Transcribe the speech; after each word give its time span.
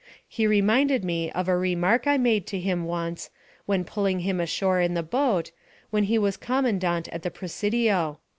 He 0.27 0.47
reminded 0.47 1.03
me 1.05 1.31
of 1.33 1.47
a 1.47 1.55
remark 1.55 2.07
I 2.07 2.17
made 2.17 2.47
to 2.47 2.59
him 2.59 2.85
once, 2.85 3.29
when 3.67 3.83
pulling 3.83 4.21
him 4.21 4.39
ashore 4.39 4.81
in 4.81 4.95
the 4.95 5.03
boat, 5.03 5.51
when 5.91 6.05
he 6.05 6.17
was 6.17 6.37
commandante 6.37 7.11
at 7.13 7.21
the 7.21 7.29
Presidio. 7.29 8.17